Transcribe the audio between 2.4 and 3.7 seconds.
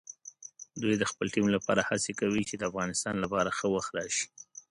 چې د افغانستان لپاره ښه